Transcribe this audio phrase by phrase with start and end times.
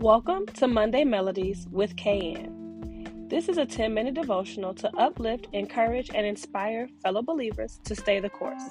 [0.00, 3.28] Welcome to Monday Melodies with KayAnn.
[3.28, 8.20] This is a 10 minute devotional to uplift, encourage, and inspire fellow believers to stay
[8.20, 8.62] the course.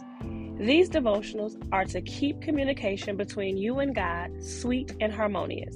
[0.58, 5.76] These devotionals are to keep communication between you and God sweet and harmonious.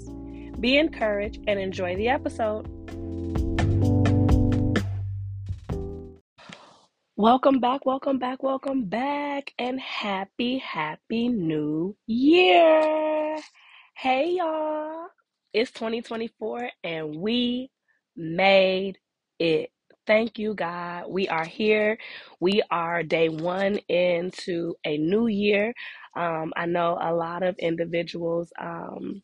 [0.62, 2.66] Be encouraged and enjoy the episode.
[7.18, 13.38] Welcome back, welcome back, welcome back, and happy, happy new year.
[13.98, 15.09] Hey, y'all.
[15.54, 17.72] It's 2024 and we
[18.18, 19.00] made
[19.40, 19.72] it.
[20.08, 21.05] Thank you, God.
[21.09, 22.00] We are here.
[22.42, 25.76] We are day one into a new year.
[26.18, 29.23] Um, I know a lot of individuals, um,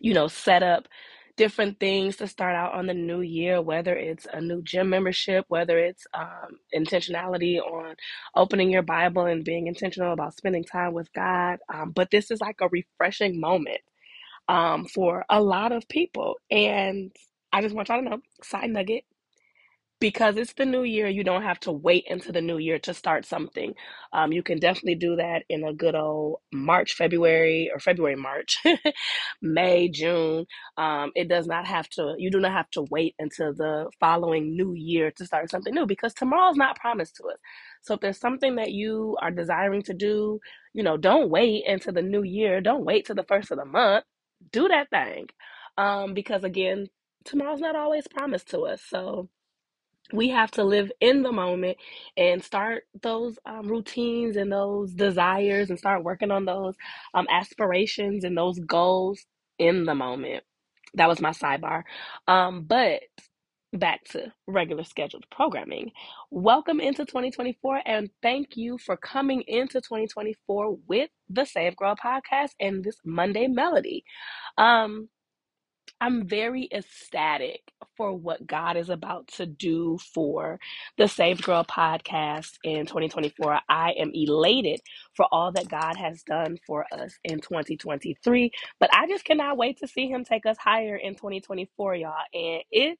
[0.00, 0.88] you know, set up
[1.36, 5.46] different things to start out on the new year, whether it's a new gym membership,
[5.48, 7.96] whether it's um, intentionality on
[8.36, 11.58] opening your Bible and being intentional about spending time with God.
[11.72, 13.80] Um, but this is like a refreshing moment
[14.52, 16.36] um, for a lot of people.
[16.50, 17.10] And
[17.54, 19.04] I just want y'all to know, side nugget,
[19.98, 22.92] because it's the new year, you don't have to wait into the new year to
[22.92, 23.72] start something.
[24.12, 28.58] Um, you can definitely do that in a good old March, February, or February, March,
[29.42, 30.44] May, June.
[30.76, 34.54] Um, it does not have to, you do not have to wait until the following
[34.54, 37.38] new year to start something new because tomorrow's not promised to us.
[37.82, 40.40] So if there's something that you are desiring to do,
[40.74, 42.60] you know, don't wait until the new year.
[42.60, 44.04] Don't wait till the first of the month.
[44.50, 45.28] Do that thing.
[45.78, 46.88] Um, because again,
[47.24, 48.82] tomorrow's not always promised to us.
[48.88, 49.28] So,
[50.12, 51.78] we have to live in the moment
[52.16, 56.74] and start those um, routines and those desires and start working on those
[57.14, 59.20] um, aspirations and those goals
[59.58, 60.44] in the moment.
[60.94, 61.84] That was my sidebar.
[62.28, 63.02] Um, but
[63.72, 65.92] back to regular scheduled programming.
[66.30, 72.50] Welcome into 2024 and thank you for coming into 2024 with the Save Girl podcast
[72.60, 74.04] and this Monday melody.
[74.58, 75.08] Um,
[76.00, 77.60] I'm very ecstatic
[77.96, 80.58] for what God is about to do for
[80.98, 83.60] the Saved Girl podcast in 2024.
[83.68, 84.80] I am elated
[85.16, 89.78] for all that God has done for us in 2023, but I just cannot wait
[89.78, 92.14] to see him take us higher in 2024, y'all.
[92.34, 92.98] And it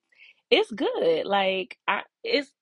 [0.52, 1.26] it's good.
[1.26, 2.52] Like I it's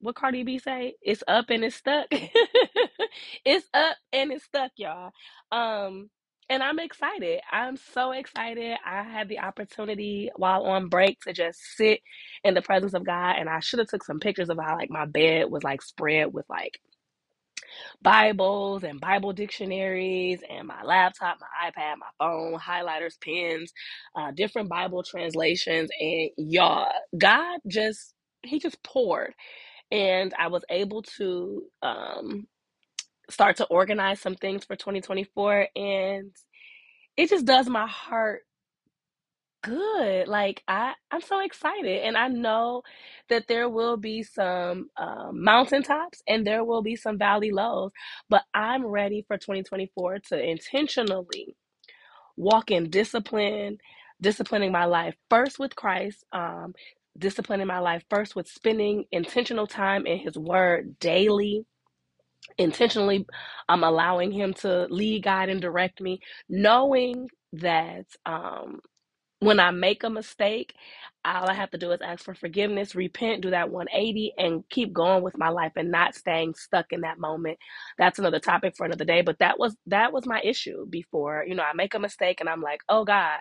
[0.00, 0.96] what Cardi B say?
[1.02, 2.08] It's up and it's stuck.
[3.46, 5.12] it's up and it's stuck, y'all.
[5.52, 6.10] Um
[6.50, 7.40] and I'm excited.
[7.52, 8.78] I'm so excited.
[8.86, 12.02] I had the opportunity while on break to just sit
[12.44, 14.90] in the presence of God and I should have took some pictures of how like
[14.90, 16.80] my bed was like spread with like
[18.02, 23.72] Bibles and Bible dictionaries and my laptop, my iPad, my phone, highlighters, pens,
[24.16, 26.88] uh, different Bible translations and y'all,
[27.18, 29.34] God just he just poured.
[29.92, 32.46] And I was able to um
[33.30, 36.32] start to organize some things for 2024 and
[37.16, 38.42] it just does my heart
[39.66, 40.28] good.
[40.28, 42.82] Like I, I'm so excited, and I know
[43.30, 47.92] that there will be some um, mountaintops and there will be some valley lows.
[48.30, 51.56] But I'm ready for 2024 to intentionally
[52.36, 53.78] walk in discipline,
[54.22, 56.24] disciplining my life first with Christ.
[56.32, 56.74] Um,
[57.18, 61.64] disciplining my life first with spending intentional time in His Word daily
[62.58, 63.26] intentionally
[63.68, 68.80] I'm allowing him to lead, guide, and direct me, knowing that um,
[69.40, 70.74] when I make a mistake,
[71.24, 74.92] all I have to do is ask for forgiveness, repent, do that 180, and keep
[74.92, 77.58] going with my life and not staying stuck in that moment.
[77.98, 79.22] That's another topic for another day.
[79.22, 81.44] But that was that was my issue before.
[81.46, 83.40] You know, I make a mistake and I'm like, oh God.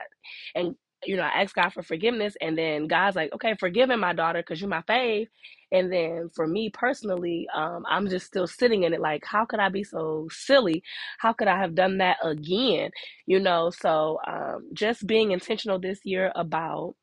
[0.56, 4.14] And you know, I ask God for forgiveness, and then God's like, okay, forgiving my
[4.14, 5.28] daughter, because you're my fave.
[5.72, 9.60] And then for me personally, um, I'm just still sitting in it like, how could
[9.60, 10.84] I be so silly?
[11.20, 12.92] How could I have done that again?
[13.26, 16.96] You know, so um, just being intentional this year about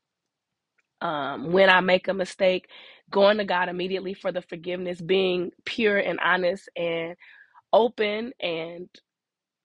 [1.01, 2.69] um, when I make a mistake,
[3.11, 7.17] going to God immediately for the forgiveness, being pure and honest and
[7.73, 8.89] open and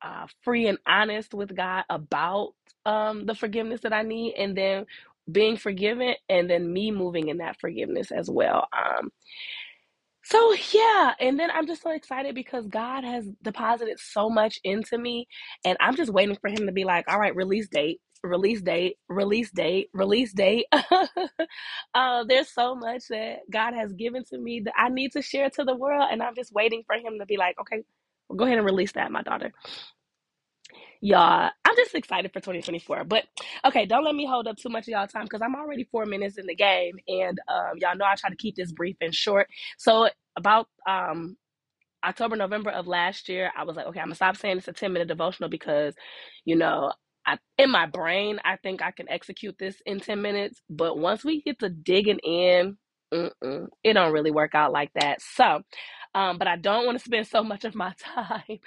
[0.02, 2.54] uh, free and honest with God about
[2.86, 4.86] um, the forgiveness that I need, and then
[5.32, 8.68] being forgiven, and then me moving in that forgiveness as well.
[8.78, 9.12] Um,
[10.24, 14.98] so yeah, and then I'm just so excited because God has deposited so much into
[14.98, 15.28] me,
[15.66, 18.98] and I'm just waiting for Him to be like, "All right, release date." Release date,
[19.10, 20.66] release date, release date.
[21.96, 25.50] uh, there's so much that God has given to me that I need to share
[25.52, 27.84] to the world, and I'm just waiting for Him to be like, okay,
[28.36, 29.52] go ahead and release that, my daughter
[31.02, 33.24] y'all i'm just excited for 2024 but
[33.66, 36.06] okay don't let me hold up too much of y'all time because i'm already four
[36.06, 39.14] minutes in the game and um, y'all know i try to keep this brief and
[39.14, 39.48] short
[39.78, 41.38] so about um,
[42.06, 44.74] october november of last year i was like okay i'm gonna stop saying it's a
[44.74, 45.94] 10 minute devotional because
[46.46, 46.92] you know
[47.30, 50.62] I, in my brain, I think I can execute this in 10 minutes.
[50.70, 52.78] But once we get to digging in,
[53.12, 55.22] it don't really work out like that.
[55.22, 55.62] So,
[56.18, 58.58] um, but I don't want to spend so much of my time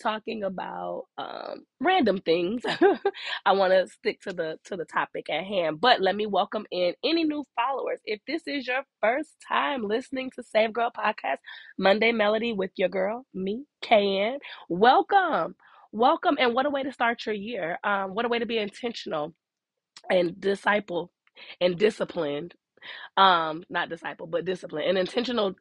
[0.00, 2.62] talking about um, random things.
[3.44, 5.80] I want to stick to the to the topic at hand.
[5.80, 7.98] But let me welcome in any new followers.
[8.04, 11.38] If this is your first time listening to Save Girl Podcast,
[11.76, 15.56] Monday Melody with your girl, me, KayAnn, welcome.
[15.90, 17.76] Welcome, and what a way to start your year.
[17.82, 19.34] Um, what a way to be intentional
[20.08, 21.10] and disciple
[21.60, 22.54] and disciplined.
[23.16, 24.88] Um, not disciple, but discipline.
[24.88, 25.56] An intentional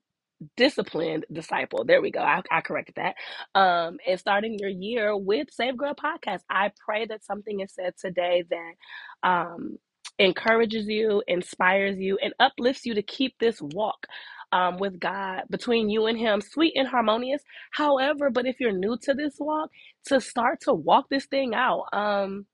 [0.58, 1.84] disciplined disciple.
[1.86, 2.22] There we go.
[2.22, 3.16] I, I corrected that.
[3.60, 6.42] Um, and starting your year with Save Girl Podcast.
[6.50, 9.78] I pray that something is said today that um
[10.20, 14.06] encourages you, inspires you, and uplifts you to keep this walk
[14.52, 17.42] um, with God between you and Him, sweet and harmonious.
[17.72, 19.70] However, but if you're new to this walk,
[20.08, 22.46] to start to walk this thing out, um,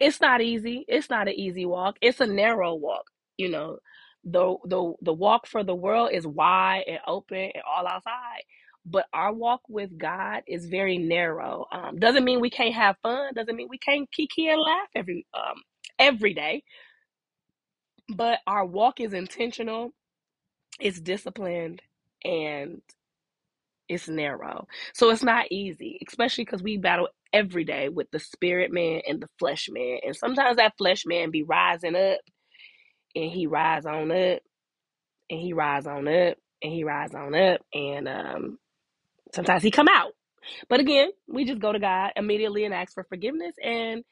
[0.00, 0.84] it's not easy.
[0.88, 1.96] It's not an easy walk.
[2.00, 3.04] It's a narrow walk.
[3.38, 3.78] You know,
[4.24, 8.42] the the the walk for the world is wide and open and all outside.
[8.86, 11.66] But our walk with God is very narrow.
[11.72, 13.34] Um, doesn't mean we can't have fun.
[13.34, 15.62] Doesn't mean we can't kiki and laugh every um
[15.98, 16.64] every day.
[18.14, 19.92] But our walk is intentional.
[20.80, 21.82] It's disciplined
[22.24, 22.82] and
[23.88, 24.68] it's narrow.
[24.94, 29.22] So it's not easy, especially because we battle every day with the spirit man and
[29.22, 29.98] the flesh man.
[30.06, 32.20] And sometimes that flesh man be rising up
[33.16, 34.40] and he rise on up
[35.30, 38.58] and he rise on up and he rise on up and um
[39.34, 40.12] sometimes he come out.
[40.68, 44.04] But again, we just go to God immediately and ask for forgiveness and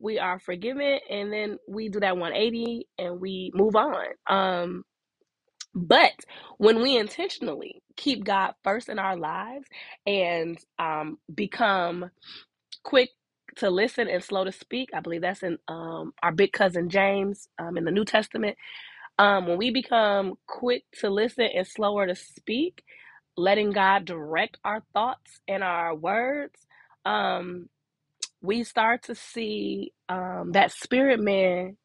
[0.00, 4.06] we are forgiven and then we do that 180 and we move on.
[4.28, 4.84] Um
[5.74, 6.12] but
[6.58, 9.66] when we intentionally keep God first in our lives
[10.06, 12.10] and um, become
[12.84, 13.10] quick
[13.56, 17.48] to listen and slow to speak, I believe that's in um, our big cousin James
[17.58, 18.56] um, in the New Testament.
[19.18, 22.84] Um, when we become quick to listen and slower to speak,
[23.36, 26.54] letting God direct our thoughts and our words,
[27.06, 27.68] um,
[28.42, 31.76] we start to see um, that spirit man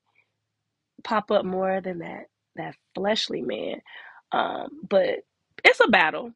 [1.04, 2.25] pop up more than that
[2.57, 3.81] that fleshly man.
[4.33, 5.22] Um, but
[5.65, 6.33] it's a battle.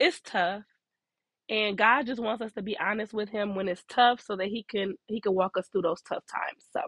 [0.00, 0.62] It's tough.
[1.50, 4.48] And God just wants us to be honest with him when it's tough so that
[4.48, 6.64] he can he can walk us through those tough times.
[6.72, 6.82] So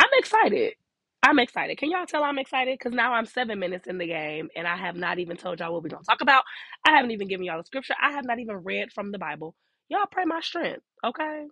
[0.00, 0.74] I'm excited.
[1.22, 1.78] I'm excited.
[1.78, 2.78] Can y'all tell I'm excited?
[2.78, 5.72] Because now I'm seven minutes in the game and I have not even told y'all
[5.72, 6.44] what we're gonna talk about.
[6.86, 7.94] I haven't even given y'all the scripture.
[8.00, 9.54] I have not even read from the Bible.
[9.88, 11.46] Y'all pray my strength, okay?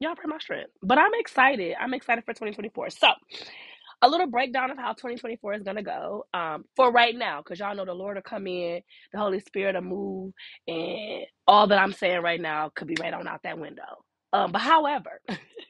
[0.00, 0.70] Y'all pray my strength.
[0.82, 1.76] But I'm excited.
[1.80, 2.90] I'm excited for 2024.
[2.90, 3.08] So
[4.02, 7.74] a little breakdown of how 2024 is gonna go um, for right now, because y'all
[7.76, 10.32] know the Lord will come in, the Holy Spirit will move,
[10.68, 14.04] and all that I'm saying right now could be right on out that window.
[14.32, 15.20] Um, but however,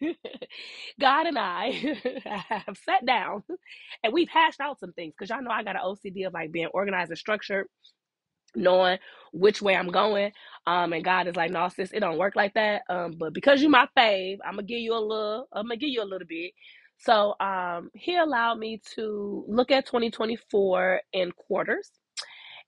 [1.00, 1.96] God and I
[2.48, 3.44] have sat down
[4.04, 6.52] and we've hashed out some things because y'all know I got an OCD of like
[6.52, 7.66] being organized and structured
[8.54, 8.98] knowing
[9.32, 10.32] which way I'm going.
[10.66, 12.82] Um, and God is like, no, sis, it don't work like that.
[12.88, 15.90] Um, but because you my fave, I'm gonna give you a little, I'm gonna give
[15.90, 16.52] you a little bit.
[16.98, 21.90] So um, he allowed me to look at 2024 in quarters,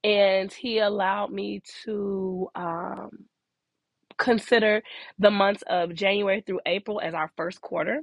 [0.05, 3.11] and he allowed me to um,
[4.19, 4.83] consider
[5.19, 8.03] the months of January through April as our first quarter.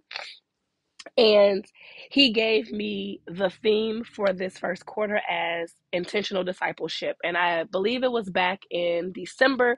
[1.18, 1.66] And
[2.12, 7.18] he gave me the theme for this first quarter as intentional discipleship.
[7.24, 9.78] And I believe it was back in December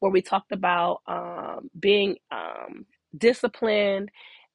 [0.00, 2.86] where we talked about um, being um,
[3.16, 4.10] disciplined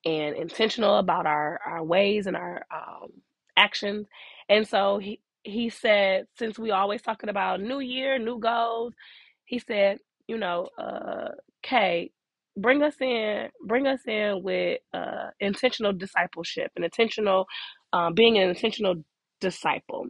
[0.05, 3.09] and intentional about our, our ways and our um,
[3.57, 4.07] actions.
[4.49, 8.93] And so he, he said, since we always talking about new year, new goals,
[9.45, 11.29] he said, you know, uh,
[11.63, 12.11] Kay,
[12.57, 17.47] bring us in bring us in with uh intentional discipleship and intentional
[17.93, 18.95] um, being an intentional
[19.41, 20.07] disciple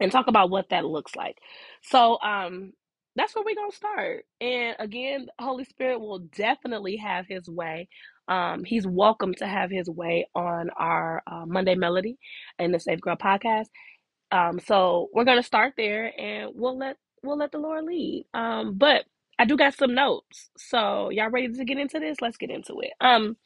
[0.00, 1.38] and talk about what that looks like.
[1.82, 2.72] So um
[3.16, 4.24] that's where we're gonna start.
[4.40, 7.88] And again holy spirit will definitely have his way
[8.28, 12.18] um he's welcome to have his way on our uh, monday melody
[12.58, 13.66] and the safe girl podcast
[14.30, 18.74] um so we're gonna start there and we'll let we'll let the lord lead um
[18.74, 19.04] but
[19.38, 20.50] I do got some notes.
[20.56, 22.20] So y'all ready to get into this?
[22.20, 22.92] Let's get into it.
[23.00, 23.36] Um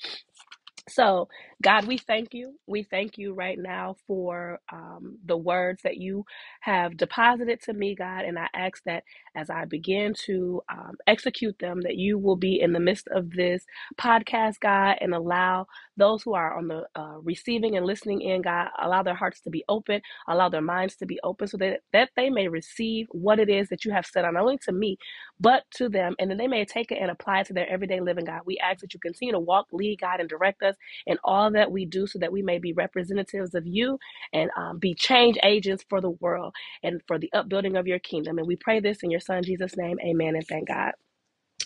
[0.88, 1.28] so
[1.62, 2.54] God, we thank you.
[2.68, 6.24] We thank you right now for um, the words that you
[6.60, 8.26] have deposited to me, God.
[8.26, 9.04] And I ask that
[9.36, 13.32] as I begin to um, execute them, that you will be in the midst of
[13.32, 13.66] this
[14.00, 18.68] podcast, God, and allow those who are on the uh, receiving and listening in, God,
[18.80, 22.10] allow their hearts to be open, allow their minds to be open so that, that
[22.16, 24.98] they may receive what it is that you have said, not only to me,
[25.40, 28.00] but to them, and then they may take it and apply it to their everyday
[28.00, 28.42] living, God.
[28.46, 31.72] We ask that you continue to walk, lead, God, and direct us in all that
[31.72, 33.98] we do so that we may be representatives of you
[34.32, 38.38] and um, be change agents for the world and for the upbuilding of your kingdom.
[38.38, 39.98] And we pray this in your son Jesus' name.
[40.04, 40.92] Amen and thank God.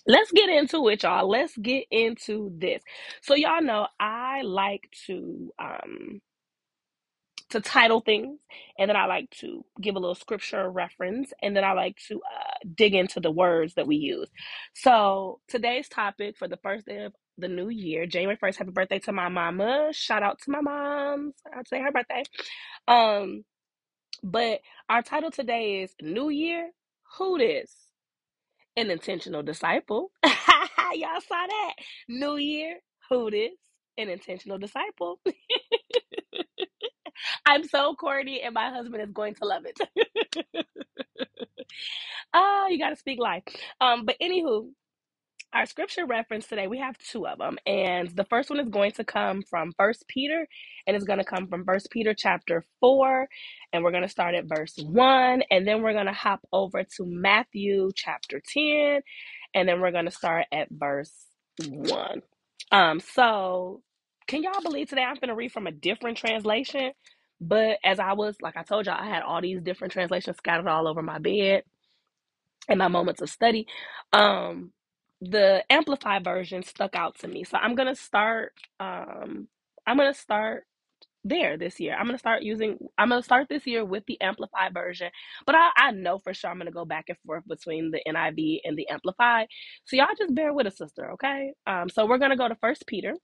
[0.06, 1.28] Let's get into it, y'all.
[1.30, 2.82] Let's get into this.
[3.22, 6.20] So, y'all know I like to um
[7.50, 8.40] to title things
[8.78, 12.16] and then i like to give a little scripture reference and then i like to
[12.16, 14.28] uh, dig into the words that we use
[14.74, 19.00] so today's topic for the first day of the new year january 1st happy birthday
[19.00, 19.90] to my mama.
[19.92, 22.24] Shout out to my mom i'd say her birthday.
[22.88, 23.44] Um
[24.22, 26.70] but our title today is new year
[27.18, 27.74] who this?
[28.76, 30.12] An intentional disciple.
[30.24, 31.74] Y'all saw that.
[32.08, 32.78] New year
[33.10, 33.52] who this?
[33.98, 35.20] An intentional disciple.
[37.46, 39.80] I'm so corny, and my husband is going to love it.
[42.34, 43.42] Ah, you got to speak life.
[43.80, 44.70] Um, but anywho,
[45.52, 48.92] our scripture reference today, we have two of them, and the first one is going
[48.92, 50.46] to come from First Peter,
[50.86, 53.28] and it's going to come from First Peter chapter four,
[53.72, 56.84] and we're going to start at verse one, and then we're going to hop over
[56.84, 59.00] to Matthew chapter ten,
[59.54, 61.12] and then we're going to start at verse
[61.66, 62.22] one.
[62.72, 63.82] Um, so
[64.28, 66.92] can y'all believe today I'm going to read from a different translation?
[67.40, 70.68] But as I was, like I told y'all, I had all these different translations scattered
[70.68, 71.64] all over my bed
[72.68, 73.66] in my moments of study.
[74.12, 74.72] Um,
[75.20, 77.44] the amplified version stuck out to me.
[77.44, 79.48] So I'm gonna start um
[79.86, 80.64] I'm gonna start
[81.24, 81.96] there this year.
[81.98, 85.10] I'm gonna start using I'm gonna start this year with the amplified version,
[85.46, 88.60] but I, I know for sure I'm gonna go back and forth between the NIV
[88.64, 89.48] and the amplified.
[89.84, 91.52] So y'all just bear with us, sister, okay?
[91.66, 93.14] Um, so we're gonna go to first Peter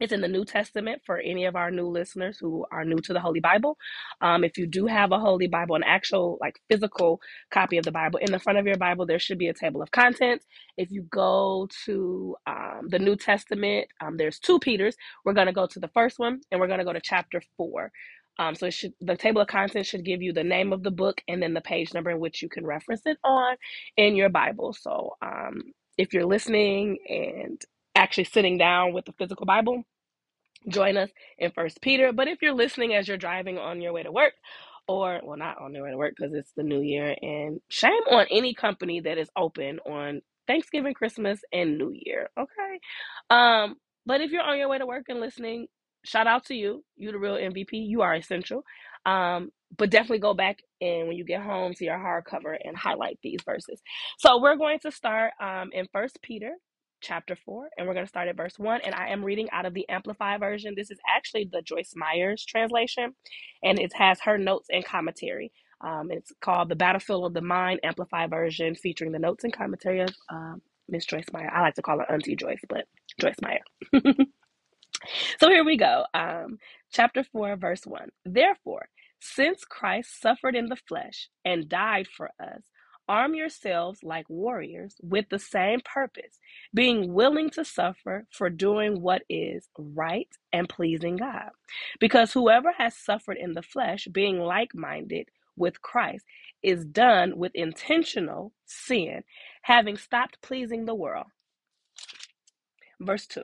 [0.00, 3.12] it's in the New Testament for any of our new listeners who are new to
[3.12, 3.76] the Holy Bible.
[4.20, 7.92] Um, if you do have a Holy Bible, an actual like physical copy of the
[7.92, 10.46] Bible, in the front of your Bible, there should be a table of contents.
[10.76, 14.96] If you go to um, the New Testament, um, there's two Peters.
[15.24, 17.42] We're going to go to the first one and we're going to go to chapter
[17.56, 17.92] four.
[18.38, 20.90] Um, so it should the table of contents should give you the name of the
[20.90, 23.56] book and then the page number in which you can reference it on
[23.98, 24.72] in your Bible.
[24.72, 25.60] So um,
[25.98, 27.60] if you're listening and
[28.00, 29.84] actually sitting down with the physical Bible,
[30.68, 32.12] join us in First Peter.
[32.12, 34.32] But if you're listening as you're driving on your way to work,
[34.88, 38.02] or well, not on your way to work because it's the new year, and shame
[38.10, 42.30] on any company that is open on Thanksgiving, Christmas, and New Year.
[42.38, 42.80] Okay,
[43.28, 43.76] um,
[44.06, 45.66] but if you're on your way to work and listening,
[46.04, 46.82] shout out to you.
[46.96, 47.68] You the real MVP.
[47.72, 48.64] You are essential.
[49.06, 53.18] Um, but definitely go back and when you get home to your hardcover and highlight
[53.22, 53.80] these verses.
[54.18, 56.52] So we're going to start um, in First Peter
[57.00, 58.82] chapter 4, and we're going to start at verse 1.
[58.84, 60.74] And I am reading out of the Amplified version.
[60.76, 63.14] This is actually the Joyce Meyer's translation,
[63.62, 65.52] and it has her notes and commentary.
[65.82, 70.00] Um, it's called The Battlefield of the Mind Amplified version, featuring the notes and commentary
[70.00, 71.50] of um, Miss Joyce Meyer.
[71.54, 72.86] I like to call her Auntie Joyce, but
[73.20, 73.60] Joyce Meyer.
[75.40, 76.04] So here we go.
[76.14, 76.58] Um,
[76.92, 78.10] chapter 4, verse 1.
[78.24, 78.88] Therefore,
[79.20, 82.62] since Christ suffered in the flesh and died for us,
[83.10, 86.38] arm yourselves like warriors with the same purpose,
[86.72, 91.50] being willing to suffer for doing what is right and pleasing God.
[91.98, 96.24] Because whoever has suffered in the flesh, being like minded with Christ,
[96.62, 99.24] is done with intentional sin,
[99.62, 101.26] having stopped pleasing the world.
[103.00, 103.42] Verse 2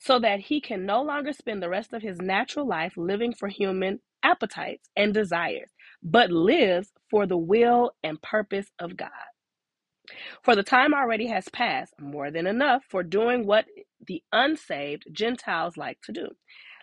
[0.00, 3.48] so that he can no longer spend the rest of his natural life living for
[3.48, 5.70] human appetites and desires,
[6.02, 9.10] but lives for the will and purpose of God.
[10.44, 13.66] For the time already has passed, more than enough, for doing what
[14.06, 16.28] the unsaved Gentiles like to do,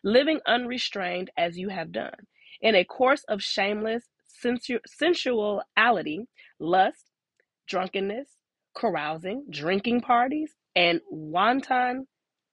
[0.04, 2.14] living unrestrained as you have done,
[2.62, 6.28] in a course of shameless sensu- sensuality,
[6.60, 7.06] lust,
[7.68, 8.30] drunkenness,
[8.76, 12.08] carousing, drinking parties, and wanton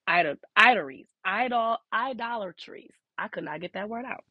[0.07, 2.91] idol, idolatries, idol, idolatries.
[3.17, 4.23] I could not get that word out.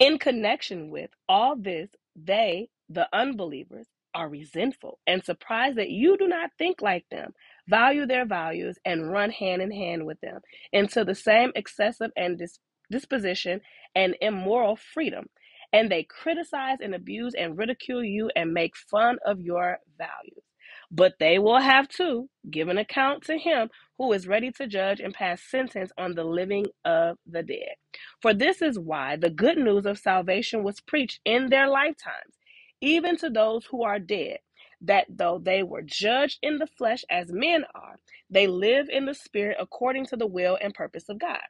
[0.00, 6.28] In connection with all this, they, the unbelievers, are resentful and surprised that you do
[6.28, 7.32] not think like them,
[7.68, 10.40] value their values, and run hand in hand with them
[10.72, 12.58] into the same excessive and dis-
[12.90, 13.60] disposition
[13.94, 15.26] and immoral freedom.
[15.72, 20.44] And they criticize and abuse and ridicule you and make fun of your values.
[20.90, 25.00] but they will have to give an account to him who is ready to judge
[25.00, 27.74] and pass sentence on the living of the dead.
[28.22, 32.36] For this is why the good news of salvation was preached in their lifetimes,
[32.80, 34.38] even to those who are dead,
[34.82, 37.96] that though they were judged in the flesh as men are,
[38.30, 41.40] they live in the spirit according to the will and purpose of God.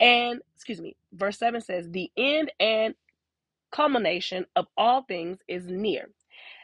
[0.00, 2.94] And, excuse me, verse 7 says, The end and
[3.72, 6.10] culmination of all things is near.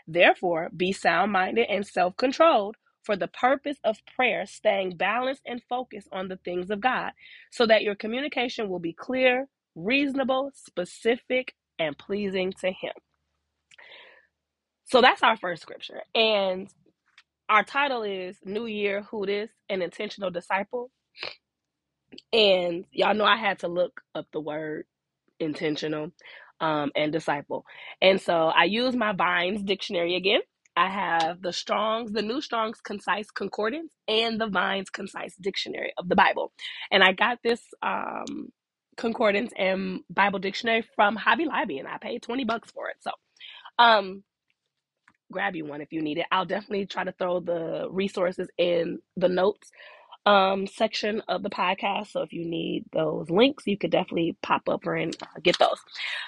[0.09, 5.63] Therefore, be sound minded and self controlled for the purpose of prayer, staying balanced and
[5.69, 7.13] focused on the things of God,
[7.51, 12.95] so that your communication will be clear, reasonable, specific, and pleasing to Him.
[14.87, 16.03] So that's our first scripture.
[16.15, 16.69] And
[17.49, 19.51] our title is New Year Who This?
[19.71, 20.91] An Intentional Disciple.
[22.33, 24.85] And y'all know I had to look up the word
[25.41, 26.13] intentional,
[26.61, 27.65] um, and disciple.
[28.01, 30.41] And so I use my Vines dictionary again.
[30.81, 36.09] I have the Strong's, the New Strong's Concise Concordance, and the Vines Concise Dictionary of
[36.09, 36.53] the Bible.
[36.93, 38.51] And I got this um,
[38.97, 42.97] concordance and Bible dictionary from Hobby Lobby, and I paid 20 bucks for it.
[43.03, 43.13] So,
[43.79, 44.25] um,
[45.33, 46.27] grab you one if you need it.
[46.33, 49.71] I'll definitely try to throw the resources in the notes
[50.27, 52.09] um section of the podcast.
[52.13, 55.79] So if you need those links, you could definitely pop up and uh, get those.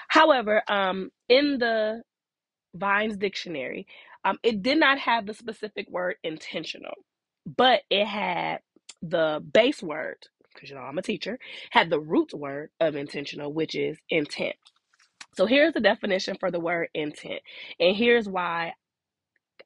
[0.09, 2.01] However, um in the
[2.75, 3.87] Vines dictionary,
[4.25, 6.95] um it did not have the specific word intentional,
[7.45, 8.59] but it had
[9.01, 10.17] the base word
[10.53, 11.39] because you know I'm a teacher,
[11.71, 14.55] had the root word of intentional, which is intent.
[15.37, 17.41] So here's the definition for the word intent.
[17.79, 18.73] And here's why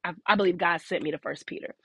[0.04, 1.76] I, I believe God sent me to First Peter.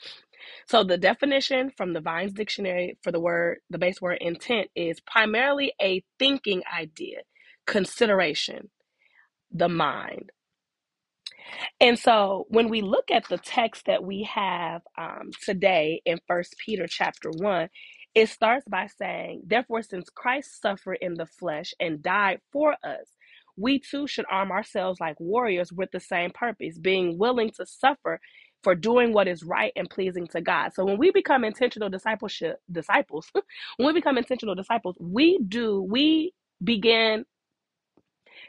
[0.68, 5.00] So the definition from the Vine's dictionary for the word, the base word intent is
[5.00, 7.20] primarily a thinking idea,
[7.66, 8.70] consideration,
[9.52, 10.32] the mind.
[11.80, 16.56] And so when we look at the text that we have um, today in First
[16.64, 17.70] Peter chapter one,
[18.16, 23.08] it starts by saying, "Therefore, since Christ suffered in the flesh and died for us."
[23.58, 28.20] We too should arm ourselves like warriors with the same purpose, being willing to suffer
[28.64, 30.74] for doing what is right and pleasing to God.
[30.74, 33.30] So when we become intentional discipleship disciples,
[33.78, 36.34] when we become intentional disciples, we do we
[36.64, 37.16] begin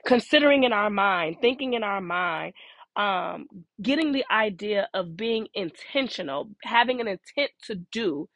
[0.06, 2.54] considering in our mind, thinking in our mind,
[2.96, 3.48] um,
[3.82, 8.30] getting the idea of being intentional, having an intent to do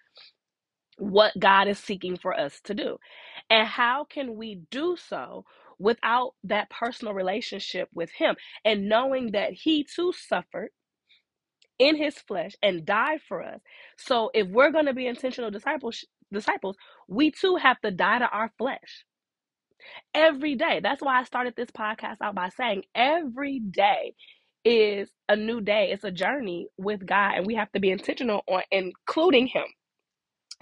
[0.97, 2.97] what God is seeking for us to do.
[3.49, 5.45] And how can we do so
[5.79, 10.69] without that personal relationship with Him and knowing that He too suffered?
[11.79, 13.59] In his flesh and died for us.
[13.97, 16.75] So if we're going to be intentional disciples, disciples,
[17.07, 19.05] we too have to die to our flesh
[20.13, 20.79] every day.
[20.83, 24.15] That's why I started this podcast out by saying every day
[24.67, 25.91] is a new day.
[25.93, 29.65] It's a journey with God, and we have to be intentional on including Him.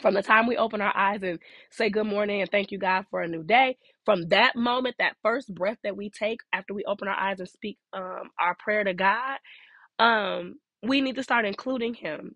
[0.01, 1.39] From the time we open our eyes and
[1.71, 5.17] say good morning and thank you, God, for a new day, from that moment, that
[5.23, 8.83] first breath that we take after we open our eyes and speak um, our prayer
[8.83, 9.37] to God,
[9.99, 12.35] um, we need to start including Him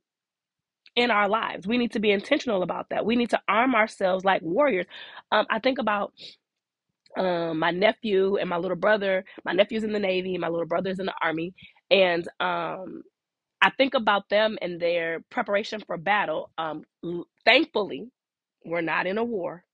[0.95, 1.67] in our lives.
[1.67, 3.05] We need to be intentional about that.
[3.05, 4.85] We need to arm ourselves like warriors.
[5.31, 6.13] Um, I think about
[7.17, 9.25] um, my nephew and my little brother.
[9.45, 11.53] My nephew's in the Navy, my little brother's in the Army.
[11.91, 13.03] And um,
[13.61, 16.51] I think about them and their preparation for battle.
[16.57, 16.83] Um,
[17.45, 18.09] thankfully,
[18.65, 19.65] we're not in a war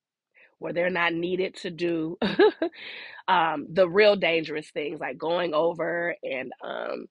[0.60, 2.17] where they're not needed to do
[3.30, 7.08] um, the real dangerous things like going over and um,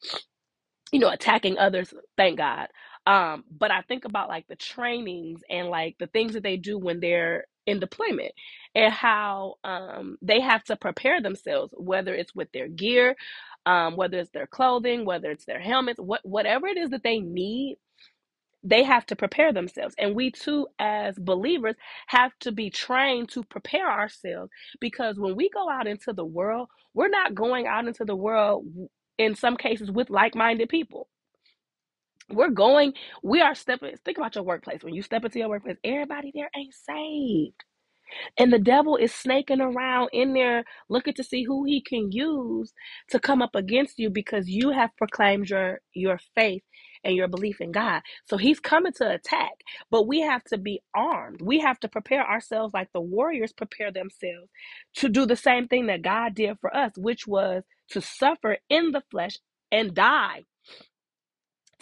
[0.93, 2.69] you know, attacking others, thank God.
[3.07, 6.79] Um, but I think about like the trainings and like the things that they do
[6.79, 8.33] when they're in deployment
[8.75, 13.17] and how um, they have to prepare themselves, whether it's with their gear,
[13.67, 17.21] um, whether it's their clothing, whether it's their helmets, what whatever it is that they
[17.21, 17.79] need,
[18.65, 19.95] they have to prepare themselves.
[19.99, 21.77] And we too, as believers,
[22.09, 24.51] have to be trained to prepare ourselves
[24.81, 28.67] because when we go out into the world, we're not going out into the world
[29.19, 31.09] in some cases with like-minded people
[32.31, 35.77] we're going we are stepping think about your workplace when you step into your workplace
[35.85, 37.55] everybody there ain't saved
[38.39, 42.73] and the devil is snaking around in there looking to see who he can use
[43.11, 46.63] to come up against you because you have proclaimed your your faith
[47.05, 48.01] and your belief in God.
[48.25, 49.53] So he's coming to attack,
[49.91, 51.43] but we have to be armed.
[51.43, 54.49] We have to prepare ourselves like the warriors prepare themselves
[54.97, 58.93] to do the same thing that God did for us, which was to suffer in
[58.93, 59.37] the flesh
[59.71, 60.45] and die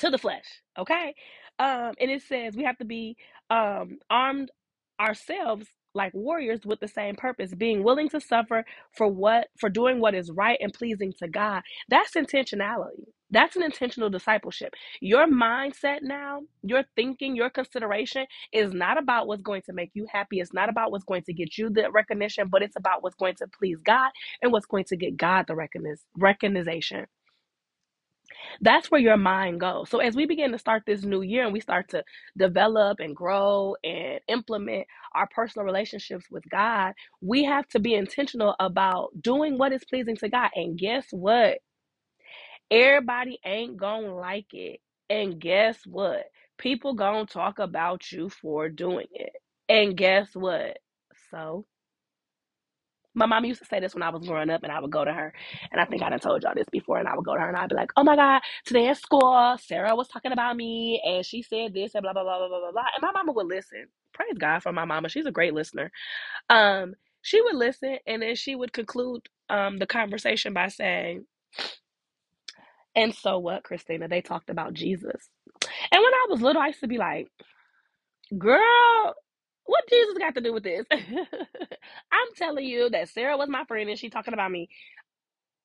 [0.03, 0.47] to the flesh.
[0.79, 1.15] Okay.
[1.61, 3.17] Um, and it says we have to be
[3.51, 4.53] um armed
[5.01, 8.65] ourselves like warriors with the same purpose, being willing to suffer
[8.97, 11.63] for what for doing what is right and pleasing to God.
[11.91, 13.07] That's intentionality.
[13.31, 14.75] That's an intentional discipleship.
[15.03, 20.07] Your mindset now, your thinking, your consideration is not about what's going to make you
[20.13, 20.41] happy.
[20.41, 23.37] It's not about what's going to get you the recognition, but it's about what's going
[23.37, 24.11] to please God
[24.43, 27.07] and what's going to get God the recognition.
[28.61, 29.91] That's where your mind goes.
[29.91, 32.05] So as we begin to start this new year and we start to
[32.37, 38.57] develop and grow and implement our personal relationships with God, we have to be intentional
[38.61, 40.51] about doing what is pleasing to God.
[40.57, 41.59] And guess what?
[42.71, 44.81] Everybody ain't gonna like it.
[45.11, 46.25] And guess what?
[46.59, 49.33] People gonna talk about you for doing it.
[49.71, 50.79] And guess what?
[51.31, 51.67] So
[53.15, 55.05] my mom used to say this when I was growing up, and I would go
[55.05, 55.35] to her,
[55.73, 57.49] and I think I done told y'all this before, and I would go to her,
[57.49, 61.03] and I'd be like, "Oh my God, today at school, Sarah was talking about me,
[61.05, 63.33] and she said this, and blah blah blah blah blah blah blah," and my mama
[63.33, 63.89] would listen.
[64.15, 65.93] Praise God for my mama; she's a great listener.
[66.51, 71.27] Um, she would listen, and then she would conclude um the conversation by saying,
[72.97, 74.09] "And so what, Christina?
[74.09, 75.29] They talked about Jesus."
[75.93, 77.29] And when I was little, I used to be like,
[78.39, 79.15] "Girl."
[79.67, 80.87] What Jesus got to do with this?
[80.93, 84.69] I'm telling you that Sarah was my friend and she talking about me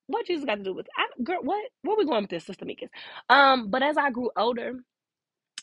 [0.06, 0.92] what Jesus got to do with it?
[0.96, 1.40] I, girl?
[1.42, 2.90] What where we going with this, Sister Meekins?
[3.30, 4.74] Um, but as I grew older,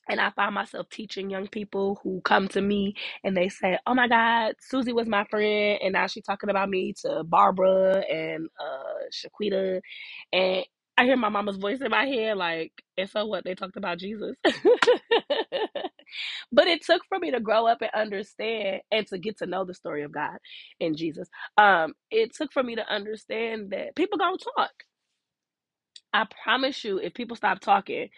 [0.09, 3.93] and I find myself teaching young people who come to me and they say, "Oh
[3.95, 8.49] my God, Susie was my friend, and now she's talking about me to Barbara and
[8.59, 9.81] uh Shaquita,"
[10.33, 10.65] and
[10.97, 13.45] I hear my mama's voice in my head, like, and so what?
[13.45, 14.35] They talked about Jesus.
[16.53, 19.65] but it took for me to grow up and understand and to get to know
[19.65, 20.37] the story of God
[20.81, 21.29] and Jesus.
[21.57, 24.71] Um, it took for me to understand that people gonna talk.
[26.13, 28.09] I promise you, if people stop talking,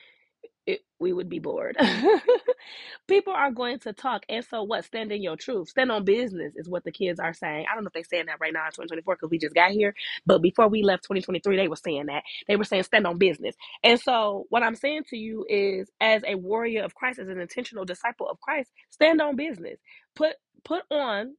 [0.68, 1.78] it, we would be bored.
[3.08, 4.26] people are going to talk.
[4.30, 4.86] And so what?
[4.86, 5.70] Stand in your truth.
[5.70, 7.68] Stand on business is what the kids are saying.
[7.72, 9.72] I don't know if they're saying that right now in 2024 because we just got
[9.72, 9.96] here.
[10.26, 12.24] But before we left 2023, they were saying that.
[12.48, 13.56] They were saying stand on business.
[13.84, 17.40] And so what I'm saying to you is as a warrior of Christ, as an
[17.42, 19.80] intentional disciple of Christ, stand on business.
[20.16, 21.36] Put put on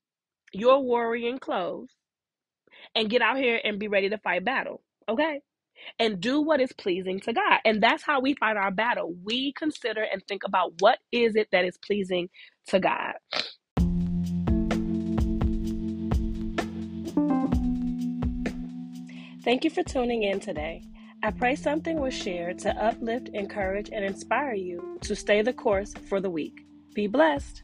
[0.52, 1.90] your warrior clothes
[2.94, 4.82] and get out here and be ready to fight battle.
[5.08, 5.40] Okay?
[5.98, 7.60] And do what is pleasing to God.
[7.64, 9.14] And that's how we fight our battle.
[9.24, 12.28] We consider and think about what is it that is pleasing
[12.68, 13.14] to God.
[19.44, 20.82] Thank you for tuning in today.
[21.22, 25.94] I pray something was shared to uplift, encourage, and inspire you to stay the course
[26.08, 26.66] for the week.
[26.94, 27.62] Be blessed.